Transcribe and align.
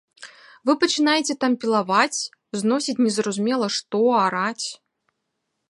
Вы 0.67 0.71
пачынаеце 0.83 1.33
там 1.43 1.51
пілаваць, 1.65 2.19
зносіць 2.61 2.99
незразумела 3.09 3.67
што, 3.79 3.99
араць. 4.25 4.67